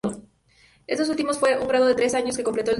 Este 0.87 1.07
último 1.07 1.31
fue 1.35 1.59
un 1.59 1.67
grado 1.67 1.85
de 1.85 1.93
tres 1.93 2.15
años 2.15 2.35
que 2.35 2.41
completó 2.41 2.61
en 2.61 2.65
dos. 2.65 2.69